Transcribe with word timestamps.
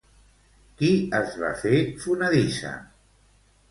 Qui 0.79 0.89
es 1.19 1.37
va 1.43 1.53
fer 1.61 1.85
fonedissa? 2.07 2.77